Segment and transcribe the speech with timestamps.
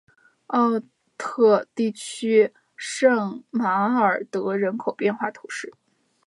[0.47, 0.81] 奥
[1.15, 5.75] 特地区圣马尔德人口变化图示